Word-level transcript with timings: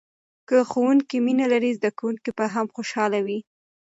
که 0.47 0.57
ښوونکی 0.69 1.17
مینه 1.25 1.45
لري، 1.53 1.71
زده 1.77 1.89
کوونکی 1.99 2.31
به 2.37 2.45
هم 2.53 2.67
خوشحاله 2.75 3.19
وي. 3.25 3.39